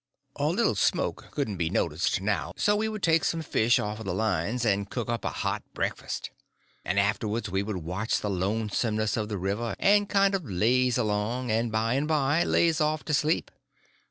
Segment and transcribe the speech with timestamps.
[0.35, 4.05] A little smoke couldn't be noticed now, so we would take some fish off of
[4.07, 6.31] the lines and cook up a hot breakfast.
[6.83, 11.51] And afterwards we would watch the lonesomeness of the river, and kind of lazy along,
[11.51, 13.51] and by and by lazy off to sleep.